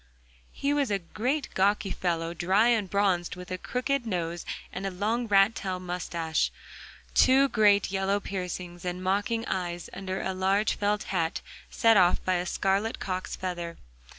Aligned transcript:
He 0.51 0.73
was 0.73 0.89
a 0.89 0.97
great 0.97 1.49
gawky 1.53 1.91
fellow, 1.91 2.33
dry 2.33 2.69
and 2.69 2.89
bronzed, 2.89 3.35
with 3.35 3.51
a 3.51 3.59
crooked 3.59 4.07
nose, 4.07 4.47
a 4.73 4.81
long 4.89 5.27
rat 5.27 5.53
tail 5.53 5.79
moustache, 5.79 6.49
two 7.13 7.47
great 7.49 7.91
yellow 7.91 8.19
piercing 8.19 8.79
and 8.83 9.03
mocking 9.03 9.45
eyes, 9.45 9.91
under 9.93 10.19
a 10.19 10.33
large 10.33 10.73
felt 10.73 11.03
hat 11.13 11.41
set 11.69 11.97
off 11.97 12.25
by 12.25 12.33
a 12.37 12.47
scarlet 12.47 12.97
cock's 12.97 13.35
feather. 13.35 13.77